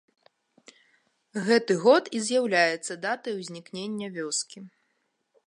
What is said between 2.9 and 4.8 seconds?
датай узнікнення вёскі.